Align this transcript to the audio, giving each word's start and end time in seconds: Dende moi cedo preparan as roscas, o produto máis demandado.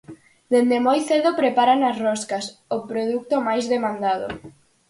Dende 0.51 0.77
moi 0.87 0.99
cedo 1.09 1.37
preparan 1.41 1.79
as 1.89 1.97
roscas, 2.05 2.45
o 2.75 2.77
produto 2.89 3.35
máis 3.47 3.65
demandado. 3.73 4.27